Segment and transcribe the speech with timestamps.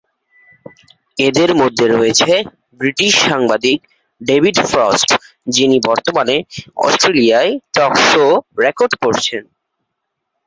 [1.17, 2.41] এদের মধ্যে রয়েছেন
[2.79, 3.79] ব্রিটিশ সাংবাদিক
[4.21, 5.09] ডেভিড ফ্রস্ট,
[5.47, 6.35] যিনি বর্তমানে
[6.85, 8.25] অস্ট্রেলিয়ায় টক শো
[8.63, 9.43] রেকর্ড করছেন।